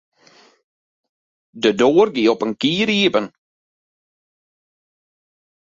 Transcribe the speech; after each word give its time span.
De 1.63 1.71
doar 1.81 2.09
gie 2.15 2.27
op 2.33 2.41
in 2.45 2.53
kier 2.61 2.89
iepen. 3.01 3.25